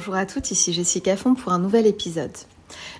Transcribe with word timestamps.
Bonjour 0.00 0.14
à 0.14 0.24
toutes, 0.24 0.50
ici 0.50 0.72
Jessica 0.72 1.14
Font 1.14 1.34
pour 1.34 1.52
un 1.52 1.58
nouvel 1.58 1.86
épisode. 1.86 2.32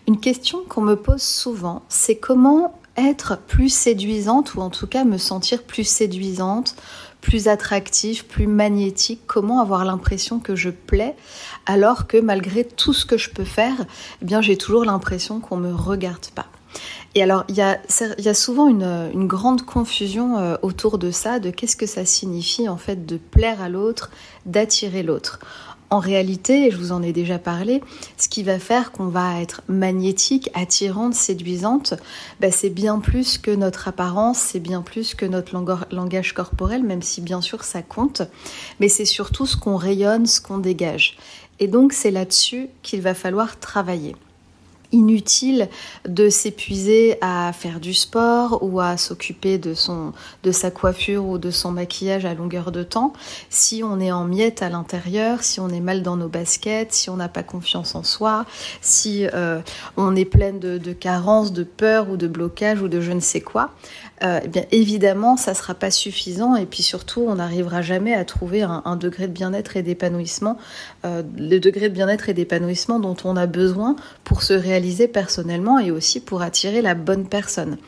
Une 0.06 0.20
question 0.20 0.58
qu'on 0.68 0.82
me 0.82 0.96
pose 0.96 1.22
souvent, 1.22 1.80
c'est 1.88 2.16
comment 2.16 2.78
être 2.94 3.38
plus 3.38 3.72
séduisante 3.72 4.54
ou 4.54 4.60
en 4.60 4.68
tout 4.68 4.86
cas 4.86 5.04
me 5.04 5.16
sentir 5.16 5.62
plus 5.62 5.84
séduisante, 5.84 6.76
plus 7.22 7.48
attractive, 7.48 8.26
plus 8.26 8.46
magnétique, 8.46 9.22
comment 9.26 9.62
avoir 9.62 9.86
l'impression 9.86 10.40
que 10.40 10.54
je 10.54 10.68
plais 10.68 11.16
alors 11.64 12.06
que 12.06 12.18
malgré 12.18 12.64
tout 12.66 12.92
ce 12.92 13.06
que 13.06 13.16
je 13.16 13.30
peux 13.30 13.44
faire, 13.44 13.86
eh 14.20 14.24
bien 14.26 14.42
j'ai 14.42 14.58
toujours 14.58 14.84
l'impression 14.84 15.40
qu'on 15.40 15.56
me 15.56 15.72
regarde 15.72 16.26
pas. 16.34 16.48
Et 17.14 17.22
alors, 17.22 17.44
il 17.48 17.56
y 17.56 17.62
a, 17.62 18.34
souvent 18.34 18.68
une, 18.68 19.26
grande 19.26 19.62
confusion 19.62 20.38
euh, 20.38 20.56
autour 20.62 20.98
de 20.98 21.10
ça, 21.10 21.40
de 21.40 21.50
qu'est-ce 21.50 21.76
que 21.76 21.86
ça 21.86 22.04
signifie 22.04 22.68
en 22.68 22.76
fait 22.76 23.04
de 23.04 23.16
plaire 23.16 23.60
à 23.60 23.68
l'autre, 23.68 24.10
d'attirer 24.46 25.02
l'autre. 25.02 25.40
En 25.92 25.98
réalité, 25.98 26.66
et 26.66 26.70
je 26.70 26.76
vous 26.76 26.92
en 26.92 27.02
ai 27.02 27.12
déjà 27.12 27.40
parlé, 27.40 27.82
ce 28.16 28.28
qui 28.28 28.44
va 28.44 28.60
faire 28.60 28.92
qu'on 28.92 29.08
va 29.08 29.40
être 29.40 29.62
magnétique, 29.66 30.48
attirante, 30.54 31.14
séduisante, 31.14 31.94
bah, 32.38 32.52
c'est 32.52 32.70
bien 32.70 33.00
plus 33.00 33.38
que 33.38 33.50
notre 33.50 33.88
apparence, 33.88 34.38
c'est 34.38 34.60
bien 34.60 34.82
plus 34.82 35.16
que 35.16 35.26
notre 35.26 35.52
langage 35.90 36.32
corporel, 36.32 36.84
même 36.84 37.02
si 37.02 37.20
bien 37.20 37.40
sûr 37.40 37.64
ça 37.64 37.82
compte, 37.82 38.22
mais 38.78 38.88
c'est 38.88 39.04
surtout 39.04 39.46
ce 39.46 39.56
qu'on 39.56 39.76
rayonne, 39.76 40.26
ce 40.26 40.40
qu'on 40.40 40.58
dégage. 40.58 41.18
Et 41.58 41.66
donc 41.66 41.92
c'est 41.92 42.12
là-dessus 42.12 42.68
qu'il 42.82 43.00
va 43.00 43.14
falloir 43.14 43.58
travailler 43.58 44.14
inutile 44.92 45.68
de 46.08 46.28
s'épuiser 46.28 47.16
à 47.20 47.52
faire 47.52 47.80
du 47.80 47.94
sport 47.94 48.58
ou 48.62 48.80
à 48.80 48.96
s'occuper 48.96 49.58
de 49.58 49.74
son 49.74 50.12
de 50.42 50.52
sa 50.52 50.70
coiffure 50.70 51.24
ou 51.24 51.38
de 51.38 51.50
son 51.50 51.72
maquillage 51.72 52.24
à 52.24 52.34
longueur 52.34 52.72
de 52.72 52.82
temps 52.82 53.12
si 53.48 53.82
on 53.84 54.00
est 54.00 54.12
en 54.12 54.24
miettes 54.24 54.62
à 54.62 54.68
l'intérieur, 54.68 55.42
si 55.42 55.60
on 55.60 55.68
est 55.68 55.80
mal 55.80 56.02
dans 56.02 56.16
nos 56.16 56.28
baskets, 56.28 56.92
si 56.92 57.10
on 57.10 57.16
n'a 57.16 57.28
pas 57.28 57.42
confiance 57.42 57.94
en 57.94 58.02
soi, 58.02 58.46
si 58.80 59.26
euh, 59.32 59.60
on 59.96 60.16
est 60.16 60.24
pleine 60.24 60.58
de, 60.58 60.92
carences, 60.92 61.52
de 61.52 61.64
peur 61.64 62.10
ou 62.10 62.16
de 62.16 62.26
blocage 62.26 62.82
ou 62.82 62.88
de 62.88 63.00
je 63.00 63.12
ne 63.12 63.20
sais 63.20 63.40
quoi. 63.40 63.70
Euh, 64.22 64.40
eh 64.44 64.48
bien 64.48 64.64
évidemment 64.70 65.38
ça 65.38 65.54
sera 65.54 65.72
pas 65.72 65.90
suffisant 65.90 66.54
et 66.54 66.66
puis 66.66 66.82
surtout 66.82 67.24
on 67.26 67.36
n'arrivera 67.36 67.80
jamais 67.80 68.12
à 68.12 68.26
trouver 68.26 68.60
un, 68.60 68.82
un 68.84 68.96
degré 68.96 69.28
de 69.28 69.32
bien-être 69.32 69.78
et 69.78 69.82
d'épanouissement, 69.82 70.58
euh, 71.06 71.22
le 71.38 71.58
degré 71.58 71.88
de 71.88 71.94
bien-être 71.94 72.28
et 72.28 72.34
d'épanouissement 72.34 72.98
dont 72.98 73.16
on 73.24 73.34
a 73.36 73.46
besoin 73.46 73.96
pour 74.24 74.42
se 74.42 74.52
réaliser 74.52 74.79
personnellement 75.08 75.78
et 75.78 75.90
aussi 75.90 76.20
pour 76.20 76.42
attirer 76.42 76.82
la 76.82 76.94
bonne 76.94 77.26
personne 77.26 77.78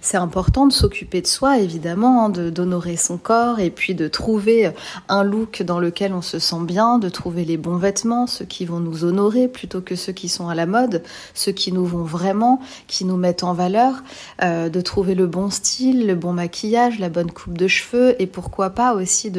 c'est 0.00 0.16
important 0.16 0.66
de 0.66 0.72
s'occuper 0.72 1.20
de 1.20 1.26
soi, 1.26 1.58
évidemment, 1.58 2.24
hein, 2.24 2.28
d'honorer 2.30 2.96
son 2.96 3.18
corps 3.18 3.60
et 3.60 3.70
puis 3.70 3.94
de 3.94 4.08
trouver 4.08 4.70
un 5.08 5.22
look 5.22 5.62
dans 5.62 5.78
lequel 5.78 6.12
on 6.14 6.22
se 6.22 6.38
sent 6.38 6.62
bien, 6.62 6.98
de 6.98 7.08
trouver 7.08 7.44
les 7.44 7.56
bons 7.56 7.76
vêtements, 7.76 8.26
ceux 8.26 8.44
qui 8.44 8.64
vont 8.64 8.80
nous 8.80 9.04
honorer 9.04 9.48
plutôt 9.48 9.80
que 9.80 9.96
ceux 9.96 10.12
qui 10.12 10.28
sont 10.28 10.48
à 10.48 10.54
la 10.54 10.66
mode, 10.66 11.02
ceux 11.34 11.52
qui 11.52 11.72
nous 11.72 11.84
vont 11.84 12.04
vraiment, 12.04 12.60
qui 12.86 13.04
nous 13.04 13.16
mettent 13.16 13.44
en 13.44 13.52
valeur, 13.52 14.02
euh, 14.42 14.68
de 14.68 14.80
trouver 14.80 15.14
le 15.14 15.26
bon 15.26 15.50
style, 15.50 16.06
le 16.06 16.14
bon 16.14 16.32
maquillage, 16.32 16.98
la 16.98 17.10
bonne 17.10 17.30
coupe 17.30 17.58
de 17.58 17.68
cheveux 17.68 18.20
et 18.20 18.26
pourquoi 18.26 18.70
pas 18.70 18.94
aussi 18.94 19.30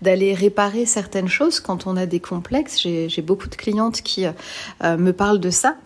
d'aller 0.00 0.34
réparer 0.34 0.86
certaines 0.86 1.28
choses 1.28 1.60
quand 1.60 1.86
on 1.86 1.96
a 1.96 2.06
des 2.06 2.20
complexes. 2.20 2.80
J'ai 2.80 3.22
beaucoup 3.22 3.48
de 3.48 3.54
clientes 3.54 4.00
qui 4.00 4.26
euh, 4.26 4.96
me 4.96 5.12
parlent 5.12 5.40
de 5.40 5.50
ça 5.50 5.76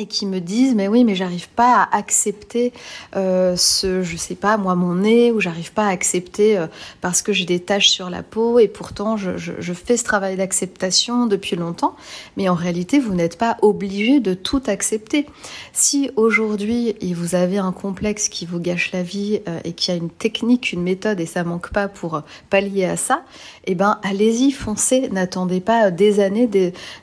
et 0.00 0.06
qui 0.06 0.26
me 0.26 0.40
disent 0.40 0.74
mais 0.74 0.88
oui 0.88 1.04
mais 1.04 1.14
j'arrive 1.14 1.48
pas 1.50 1.82
à 1.82 1.96
accepter 1.96 2.72
euh, 3.16 3.54
ce 3.56 4.02
je 4.02 4.16
sais 4.16 4.34
pas 4.34 4.56
moi 4.56 4.74
mon 4.74 4.94
nez 4.94 5.30
ou 5.30 5.40
j'arrive 5.40 5.72
pas 5.72 5.86
à 5.86 5.90
accepter 5.90 6.56
euh, 6.56 6.66
parce 7.00 7.22
que 7.22 7.32
j'ai 7.32 7.44
des 7.44 7.60
taches 7.60 7.90
sur 7.90 8.08
la 8.08 8.22
peau 8.22 8.58
et 8.58 8.68
pourtant 8.68 9.16
je, 9.16 9.36
je, 9.36 9.72
fais 9.72 9.96
ce 9.96 10.04
travail 10.04 10.36
d'acceptation 10.36 11.26
depuis 11.26 11.56
longtemps. 11.56 11.94
Mais 12.36 12.48
en 12.48 12.54
réalité 12.54 12.98
vous 12.98 13.14
n'êtes 13.14 13.38
pas 13.38 13.56
obligé 13.62 14.20
de 14.20 14.34
tout 14.34 14.62
accepter. 14.66 15.26
Si 15.72 16.10
aujourd'hui 16.16 16.96
vous 17.14 17.34
avez 17.34 17.58
un 17.58 17.72
complexe 17.72 18.28
qui 18.28 18.46
vous 18.46 18.58
gâche 18.58 18.92
la 18.92 19.02
vie 19.02 19.40
euh, 19.48 19.60
et 19.64 19.72
qui 19.72 19.90
a 19.90 19.94
une 19.94 20.10
technique 20.10 20.72
une 20.72 20.82
méthode 20.82 21.20
et 21.20 21.26
ça 21.26 21.44
manque 21.44 21.70
pas 21.72 21.88
pour 21.88 22.22
pallier 22.48 22.86
à 22.86 22.96
ça 22.96 23.22
eh 23.66 23.74
ben 23.74 23.98
allez-y 24.02 24.50
foncez. 24.52 25.08
N'attendez 25.10 25.60
pas 25.60 25.90
des 25.90 26.20
années 26.20 26.48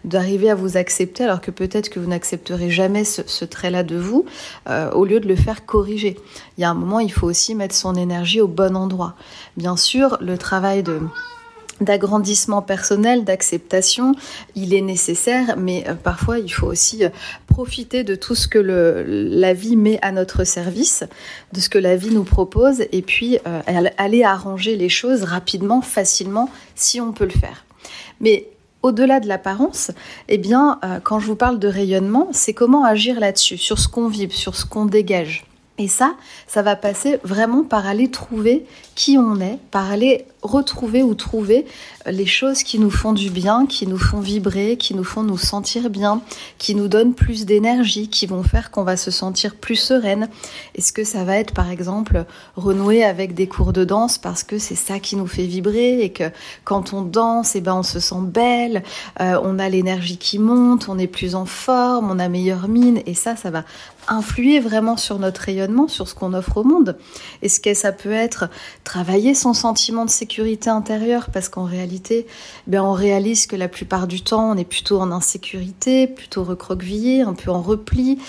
d'arriver 0.04 0.50
à 0.50 0.56
vous 0.56 0.78
accepter 0.78 1.24
alors 1.24 1.42
que 1.42 1.52
peut-être 1.52 1.90
que 1.90 2.00
vous 2.00 2.10
n'accepterez 2.10 2.70
jamais 2.70 2.87
ce, 3.04 3.46
trait-là 3.46 3.84
de 3.84 3.98
vous, 3.98 4.26
euh, 4.70 4.92
au 4.92 5.06
lieu 5.06 5.20
de 5.20 5.28
le 5.28 5.36
faire 5.36 5.66
corriger. 5.66 6.18
Il 6.58 6.62
y 6.62 6.64
a 6.64 6.70
un 6.70 6.74
moment, 6.74 7.00
il 7.00 7.12
faut 7.12 7.28
aussi 7.28 7.56
mettre 7.56 7.76
son 7.76 7.96
énergie 7.96 8.42
au 8.42 8.48
bon 8.48 8.76
endroit. 8.76 9.16
Bien 9.56 9.78
sûr, 9.78 10.18
le 10.22 10.38
travail 10.38 10.84
de 10.84 11.00
d'agrandissement 11.80 12.64
personnel, 12.64 13.24
d'acceptation, 13.24 14.16
il 14.56 14.74
est 14.74 14.82
nécessaire, 14.82 15.58
mais 15.58 15.88
euh, 15.88 15.94
parfois 15.94 16.40
il 16.40 16.50
faut 16.50 16.66
aussi 16.66 17.06
euh, 17.06 17.10
profiter 17.46 18.04
de 18.04 18.16
tout 18.16 18.34
ce 18.34 18.48
que 18.48 18.58
le, 18.58 19.04
la 19.06 19.54
vie 19.54 19.76
met 19.76 20.00
à 20.02 20.12
notre 20.12 20.44
service, 20.44 21.04
de 21.54 21.60
ce 21.60 21.70
que 21.70 21.78
la 21.78 21.96
vie 21.96 22.10
nous 22.10 22.24
propose, 22.24 22.82
et 22.92 23.04
puis 23.04 23.38
aller 23.98 24.24
arranger 24.24 24.76
les 24.76 24.90
choses 24.90 25.22
rapidement, 25.22 25.82
facilement, 25.82 26.50
si 26.74 27.00
on 27.00 27.12
peut 27.12 27.26
le 27.26 27.30
faire. 27.30 27.64
Mais 28.22 28.48
au-delà 28.88 29.20
de 29.20 29.28
l'apparence, 29.28 29.92
eh 30.28 30.38
bien, 30.38 30.80
euh, 30.84 31.00
quand 31.02 31.20
je 31.20 31.28
vous 31.28 31.36
parle 31.36 31.60
de 31.60 31.68
rayonnement, 31.68 32.30
c'est 32.32 32.54
comment 32.54 32.84
agir 32.84 33.20
là-dessus, 33.20 33.58
sur 33.58 33.80
ce 33.80 33.88
qu'on 33.88 34.08
vibre, 34.08 34.34
sur 34.34 34.56
ce 34.56 34.66
qu'on 34.66 34.86
dégage. 34.86 35.47
Et 35.80 35.88
ça, 35.88 36.16
ça 36.48 36.64
va 36.64 36.76
passer 36.76 37.20
vraiment 37.24 37.64
par 37.64 37.86
aller 37.86 38.10
trouver 38.10 38.66
qui 38.96 39.18
on 39.20 39.40
est, 39.40 39.60
par 39.70 39.92
aller 39.92 40.26
retrouver 40.42 41.04
ou 41.04 41.14
trouver 41.14 41.66
les 42.08 42.26
choses 42.26 42.64
qui 42.64 42.80
nous 42.80 42.90
font 42.90 43.14
du 43.14 43.30
bien, 43.30 43.68
qui 43.68 43.86
nous 43.86 43.98
font 43.98 44.20
vibrer, 44.20 44.78
qui 44.78 44.96
nous 44.96 45.04
font 45.04 45.22
nous 45.22 45.38
sentir 45.38 45.90
bien, 45.90 46.22
qui 46.58 46.74
nous 46.74 46.88
donnent 46.88 47.14
plus 47.14 47.46
d'énergie, 47.46 48.10
qui 48.10 48.26
vont 48.26 48.42
faire 48.42 48.72
qu'on 48.72 48.84
va 48.84 48.98
se 48.98 49.12
sentir 49.12 49.56
plus 49.56 49.76
sereine. 49.76 50.30
Est-ce 50.74 50.94
que 50.94 51.04
ça 51.04 51.24
va 51.24 51.38
être 51.38 51.54
par 51.54 51.70
exemple 51.70 52.26
renouer 52.56 53.04
avec 53.04 53.36
des 53.36 53.48
cours 53.48 53.74
de 53.74 53.84
danse 53.84 54.18
parce 54.18 54.44
que 54.44 54.58
c'est 54.58 54.76
ça 54.76 55.00
qui 55.00 55.16
nous 55.16 55.28
fait 55.28 55.46
vibrer 55.46 56.02
et 56.02 56.12
que 56.12 56.32
quand 56.64 56.94
on 56.94 57.02
danse, 57.02 57.56
eh 57.56 57.62
ben 57.62 57.76
on 57.76 57.84
se 57.84 58.00
sent 58.00 58.16
belle, 58.22 58.84
euh, 59.22 59.40
on 59.44 59.60
a 59.60 59.70
l'énergie 59.70 60.18
qui 60.18 60.40
monte, 60.40 60.90
on 60.90 60.98
est 60.98 61.08
plus 61.08 61.36
en 61.36 61.46
forme, 61.46 62.10
on 62.10 62.20
a 62.20 62.30
meilleure 62.30 62.68
mine 62.68 63.02
et 63.06 63.14
ça, 63.14 63.36
ça 63.36 63.52
va 63.52 63.64
influer 64.08 64.60
vraiment 64.60 64.98
sur 64.98 65.20
notre 65.20 65.42
rayonnement, 65.42 65.67
sur 65.88 66.08
ce 66.08 66.16
qu'on 66.16 66.34
offre 66.34 66.58
au 66.58 66.64
monde. 66.64 66.98
Est-ce 67.42 67.60
que 67.60 67.74
ça 67.74 67.92
peut 67.92 68.12
être 68.12 68.50
travailler 68.84 69.34
son 69.34 69.54
sentiment 69.54 70.06
de 70.06 70.10
sécurité 70.10 70.70
intérieure? 70.70 71.30
Parce 71.32 71.50
qu'en 71.50 71.66
réalité, 71.66 72.28
ben 72.68 72.82
on 72.82 72.94
réalise 72.94 73.48
que 73.48 73.56
la 73.56 73.68
plupart 73.68 74.08
du 74.08 74.22
temps, 74.22 74.52
on 74.52 74.58
est 74.58 74.66
plutôt 74.66 75.00
en 75.00 75.12
insécurité, 75.12 76.08
plutôt 76.08 76.44
recroquevillé, 76.44 77.22
un 77.22 77.34
peu 77.34 77.52
en 77.52 77.62
repli, 77.62 78.20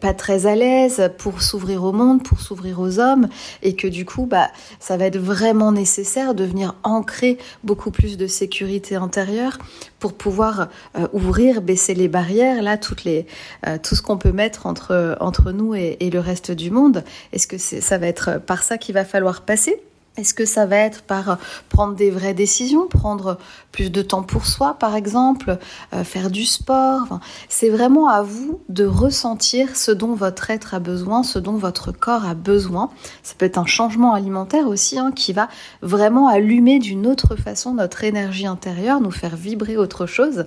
pas 0.00 0.14
très 0.14 0.46
à 0.46 0.54
l'aise 0.54 1.10
pour 1.18 1.42
s'ouvrir 1.42 1.84
au 1.84 1.92
monde, 1.92 2.22
pour 2.22 2.40
s'ouvrir 2.40 2.80
aux 2.80 2.98
hommes 2.98 3.28
et 3.62 3.74
que 3.74 3.86
du 3.86 4.04
coup, 4.04 4.26
bah, 4.26 4.48
ça 4.80 4.96
va 4.96 5.06
être 5.06 5.18
vraiment 5.18 5.72
nécessaire 5.72 6.34
de 6.34 6.44
venir 6.44 6.74
ancrer 6.82 7.38
beaucoup 7.64 7.90
plus 7.90 8.16
de 8.16 8.26
sécurité 8.26 8.96
intérieure 8.96 9.58
pour 9.98 10.14
pouvoir 10.14 10.68
euh, 10.96 11.08
ouvrir, 11.12 11.62
baisser 11.62 11.94
les 11.94 12.08
barrières, 12.08 12.62
là, 12.62 12.78
toutes 12.78 13.04
les, 13.04 13.26
euh, 13.66 13.78
tout 13.82 13.94
ce 13.94 14.02
qu'on 14.02 14.18
peut 14.18 14.32
mettre 14.32 14.66
entre, 14.66 15.16
entre 15.20 15.52
nous 15.52 15.74
et, 15.74 15.96
et 16.00 16.10
le 16.10 16.20
reste 16.20 16.50
du 16.50 16.70
monde. 16.70 17.04
Est-ce 17.32 17.46
que 17.46 17.58
ça 17.58 17.98
va 17.98 18.06
être 18.06 18.40
par 18.40 18.62
ça 18.62 18.78
qu'il 18.78 18.94
va 18.94 19.04
falloir 19.04 19.42
passer? 19.42 19.80
Est-ce 20.18 20.34
que 20.34 20.44
ça 20.44 20.66
va 20.66 20.76
être 20.76 21.02
par 21.02 21.30
euh, 21.30 21.34
prendre 21.68 21.94
des 21.94 22.10
vraies 22.10 22.34
décisions, 22.34 22.88
prendre 22.88 23.38
plus 23.70 23.90
de 23.90 24.02
temps 24.02 24.24
pour 24.24 24.46
soi, 24.46 24.74
par 24.74 24.96
exemple, 24.96 25.58
euh, 25.94 26.02
faire 26.02 26.30
du 26.30 26.44
sport 26.44 27.20
C'est 27.48 27.68
vraiment 27.68 28.08
à 28.08 28.22
vous 28.22 28.60
de 28.68 28.84
ressentir 28.84 29.76
ce 29.76 29.92
dont 29.92 30.14
votre 30.14 30.50
être 30.50 30.74
a 30.74 30.80
besoin, 30.80 31.22
ce 31.22 31.38
dont 31.38 31.56
votre 31.56 31.92
corps 31.92 32.24
a 32.24 32.34
besoin. 32.34 32.90
Ça 33.22 33.34
peut 33.38 33.46
être 33.46 33.58
un 33.58 33.66
changement 33.66 34.12
alimentaire 34.12 34.66
aussi 34.66 34.98
hein, 34.98 35.12
qui 35.14 35.32
va 35.32 35.48
vraiment 35.82 36.26
allumer 36.26 36.80
d'une 36.80 37.06
autre 37.06 37.36
façon 37.36 37.74
notre 37.74 38.02
énergie 38.02 38.46
intérieure, 38.46 39.00
nous 39.00 39.12
faire 39.12 39.36
vibrer 39.36 39.76
autre 39.76 40.06
chose 40.06 40.46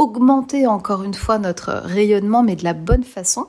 augmenter 0.00 0.66
encore 0.66 1.02
une 1.02 1.12
fois 1.12 1.38
notre 1.38 1.72
rayonnement, 1.84 2.42
mais 2.42 2.56
de 2.56 2.64
la 2.64 2.72
bonne 2.72 3.04
façon. 3.04 3.48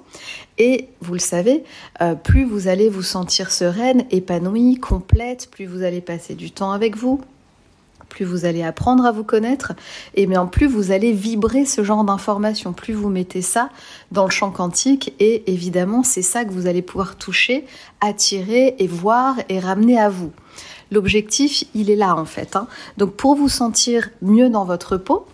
Et 0.57 0.89
vous 1.00 1.13
le 1.13 1.19
savez, 1.19 1.63
euh, 2.01 2.13
plus 2.13 2.44
vous 2.44 2.68
allez 2.68 2.89
vous 2.89 3.03
sentir 3.03 3.51
sereine, 3.51 4.03
épanouie, 4.12 4.75
complète, 4.75 5.50
plus 5.50 5.65
vous 5.65 5.81
allez 5.81 6.01
passer 6.01 6.36
du 6.36 6.51
temps 6.51 6.74
avec 6.74 6.98
vous, 6.98 7.21
plus 8.09 8.25
vous 8.25 8.44
allez 8.44 8.63
apprendre 8.63 9.06
à 9.06 9.13
vous 9.13 9.24
connaître, 9.24 9.71
et 10.15 10.25
bien 10.25 10.45
plus 10.45 10.68
vous 10.68 10.92
allez 10.92 11.13
vibrer 11.13 11.63
ce 11.63 11.86
genre 11.86 12.03
d'informations, 12.03 12.74
plus 12.74 12.94
vous 12.94 13.07
mettez 13.07 13.42
ça 13.42 13.69
dans 14.12 14.25
le 14.25 14.30
champ 14.30 14.51
quantique, 14.51 15.13
et 15.21 15.50
évidemment 15.50 16.03
c'est 16.03 16.21
ça 16.21 16.44
que 16.44 16.51
vous 16.51 16.68
allez 16.68 16.81
pouvoir 16.81 17.15
toucher, 17.15 17.65
attirer 18.01 18.75
et 18.77 18.88
voir 18.88 19.38
et 19.48 19.59
ramener 19.59 19.98
à 19.98 20.09
vous. 20.09 20.33
L'objectif, 20.92 21.63
il 21.74 21.89
est 21.89 21.95
là 21.95 22.18
en 22.18 22.25
fait. 22.25 22.57
Hein. 22.57 22.68
Donc 22.98 23.13
pour 23.13 23.36
vous 23.36 23.48
sentir 23.48 24.09
mieux 24.21 24.50
dans 24.50 24.65
votre 24.65 24.98
peau, 24.98 25.25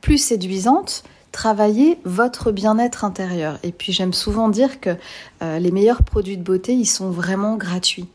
plus 0.00 0.18
séduisante, 0.18 1.04
travaillez 1.32 1.98
votre 2.04 2.52
bien-être 2.52 3.04
intérieur. 3.04 3.58
Et 3.62 3.72
puis 3.72 3.92
j'aime 3.92 4.12
souvent 4.12 4.48
dire 4.48 4.80
que 4.80 4.96
euh, 5.42 5.58
les 5.58 5.70
meilleurs 5.70 6.02
produits 6.02 6.36
de 6.36 6.42
beauté, 6.42 6.72
ils 6.72 6.86
sont 6.86 7.10
vraiment 7.10 7.56
gratuits. 7.56 8.08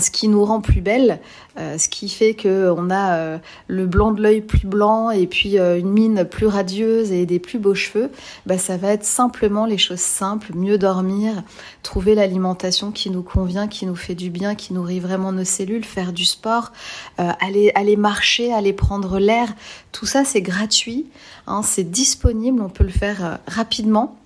Ce 0.00 0.10
qui 0.10 0.28
nous 0.28 0.44
rend 0.44 0.60
plus 0.60 0.80
belle, 0.80 1.20
euh, 1.58 1.76
ce 1.76 1.88
qui 1.88 2.08
fait 2.08 2.34
qu'on 2.34 2.88
a 2.90 3.16
euh, 3.16 3.38
le 3.66 3.86
blanc 3.86 4.12
de 4.12 4.22
l'œil 4.22 4.40
plus 4.40 4.66
blanc 4.66 5.10
et 5.10 5.26
puis 5.26 5.58
euh, 5.58 5.78
une 5.78 5.90
mine 5.90 6.24
plus 6.24 6.46
radieuse 6.46 7.12
et 7.12 7.26
des 7.26 7.38
plus 7.38 7.58
beaux 7.58 7.74
cheveux, 7.74 8.10
bah, 8.46 8.56
ça 8.56 8.78
va 8.78 8.88
être 8.88 9.04
simplement 9.04 9.66
les 9.66 9.76
choses 9.76 10.00
simples, 10.00 10.54
mieux 10.54 10.78
dormir, 10.78 11.42
trouver 11.82 12.14
l'alimentation 12.14 12.90
qui 12.90 13.10
nous 13.10 13.22
convient, 13.22 13.68
qui 13.68 13.84
nous 13.84 13.96
fait 13.96 14.14
du 14.14 14.30
bien, 14.30 14.54
qui 14.54 14.72
nourrit 14.72 15.00
vraiment 15.00 15.32
nos 15.32 15.44
cellules, 15.44 15.84
faire 15.84 16.12
du 16.12 16.24
sport, 16.24 16.72
aller, 17.18 17.70
aller 17.74 17.96
marcher, 17.96 18.52
aller 18.52 18.72
prendre 18.72 19.18
l'air. 19.18 19.48
Tout 19.92 20.06
ça, 20.06 20.24
c'est 20.24 20.42
gratuit, 20.42 21.06
hein, 21.46 21.62
c'est 21.62 21.90
disponible, 21.90 22.62
on 22.62 22.68
peut 22.68 22.84
le 22.84 22.90
faire 22.90 23.38
rapidement. 23.46 24.16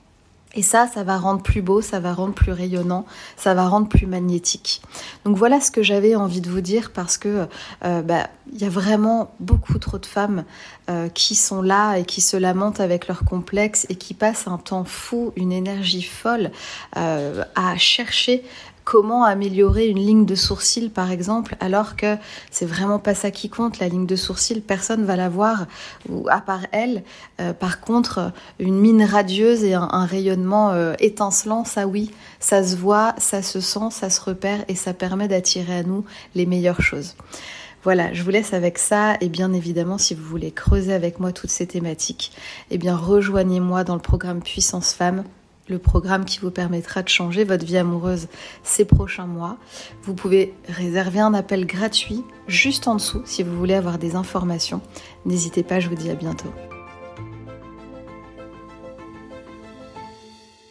Et 0.57 0.63
ça, 0.63 0.89
ça 0.93 1.05
va 1.05 1.19
rendre 1.19 1.43
plus 1.43 1.63
beau, 1.63 1.83
ça 1.83 2.01
va 2.01 2.15
rendre 2.15 2.35
plus 2.35 2.51
rayonnant, 2.51 3.05
ça 3.37 3.55
va 3.55 3.69
rendre 3.69 3.89
plus 3.89 4.07
magnétique. 4.07 4.81
Donc 5.25 5.37
voilà 5.37 5.61
ce 5.61 5.71
que 5.71 5.83
j'avais 5.83 6.17
envie 6.17 6.41
de 6.41 6.49
vous 6.49 6.63
dire 6.63 6.93
parce 6.93 7.19
que 7.19 7.47
euh, 7.85 8.03
bah, 8.03 8.29
il 8.53 8.61
y 8.61 8.65
a 8.65 8.71
vraiment 8.71 9.35
beaucoup 9.39 9.79
trop 9.79 9.99
de 9.99 10.07
femmes 10.07 10.45
euh, 10.89 11.09
qui 11.11 11.35
sont 11.35 11.61
là 11.61 11.97
et 11.97 12.05
qui 12.05 12.23
se 12.23 12.37
lamentent 12.39 12.81
avec 12.81 13.07
leurs 13.07 13.25
complexes 13.25 13.87
et 13.91 13.97
qui 13.97 14.15
passent 14.15 14.49
un 14.49 14.57
temps 14.59 14.85
fou, 14.85 15.33
une 15.37 15.53
énergie 15.53 16.03
folle 16.03 16.51
euh, 16.97 17.45
à 17.55 17.77
chercher 17.77 18.43
comment 18.87 19.25
améliorer 19.25 19.89
une 19.89 19.99
ligne 19.99 20.25
de 20.25 20.37
sourcil 20.37 20.91
par 20.91 21.11
exemple, 21.11 21.57
alors 21.59 21.97
que 21.97 22.17
c'est 22.53 22.65
vraiment 22.65 23.01
pas 23.01 23.17
ça 23.17 23.33
qui 23.33 23.51
compte. 23.51 23.81
La 23.81 23.89
ligne 23.89 24.07
de 24.07 24.15
sourcil, 24.15 24.63
personne 24.63 25.05
va 25.05 25.17
la 25.17 25.29
voir, 25.29 25.67
à 26.29 26.41
part 26.41 26.67
elle. 26.71 27.03
Euh, 27.41 27.53
par 27.53 27.81
contre, 27.81 28.33
une 28.61 28.79
mine 28.79 29.03
radieuse 29.03 29.65
et 29.65 29.75
un, 29.75 30.07
rayonnement 30.07 30.71
euh, 30.71 30.95
étincelant, 31.01 31.65
ça 31.65 31.89
oui, 31.89 32.13
ça 32.39 32.63
se 32.63 32.77
voit, 32.77 33.15
ça 33.19 33.43
se 33.43 33.61
sent, 33.61 33.91
ça 33.91 34.09
se 34.09 34.21
repère 34.21 34.65
et 34.69 34.77
ça 34.77 34.95
permet 34.95 35.27
d'attirer 35.27 35.79
à 35.79 35.83
nous 35.83 36.05
les 36.37 36.47
meilleures 36.47 36.81
choses. 36.81 37.17
Voilà, 37.83 38.15
je 38.15 38.23
vous 38.23 38.31
laisse 38.31 38.55
avec 38.55 38.79
ça 38.79 39.17
et 39.21 39.29
bien 39.29 39.53
évidemment 39.53 39.99
si 39.99 40.15
vous 40.15 40.25
voulez 40.25 40.53
creuser 40.53 40.95
avec 40.95 41.19
moi 41.19 41.33
toutes 41.33 41.51
ces 41.51 41.67
thématiques, 41.67 42.31
eh 42.71 42.79
bien 42.79 42.97
rejoignez-moi 42.97 43.83
dans 43.83 43.95
le 43.95 44.01
programme 44.01 44.43
Puissance 44.43 44.93
Femme 44.93 45.25
le 45.69 45.79
programme 45.79 46.25
qui 46.25 46.39
vous 46.39 46.51
permettra 46.51 47.03
de 47.03 47.09
changer 47.09 47.45
votre 47.45 47.65
vie 47.65 47.77
amoureuse 47.77 48.29
ces 48.63 48.85
prochains 48.85 49.27
mois. 49.27 49.57
Vous 50.03 50.15
pouvez 50.15 50.55
réserver 50.69 51.21
un 51.21 51.35
appel 51.35 51.67
gratuit 51.67 52.25
juste 52.47 52.89
en 52.89 52.95
dessous 52.95 53.23
si 53.25 53.43
vous 53.43 53.57
voulez 53.57 53.75
avoir 53.75 53.99
des 53.99 54.15
informations. 54.15 54.81
N'hésitez 55.25 55.63
pas, 55.63 55.81
je 55.81 55.89
vous 55.89 55.97
dis 55.97 56.11
à 56.11 56.15
bientôt. 56.15 56.53